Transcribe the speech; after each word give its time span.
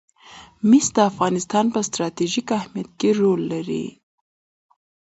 مس 0.69 0.85
د 0.95 0.97
افغانستان 1.11 1.65
په 1.73 1.79
ستراتیژیک 1.87 2.47
اهمیت 2.59 2.89
کې 2.99 3.09
رول 3.19 3.41
لري. 3.53 3.85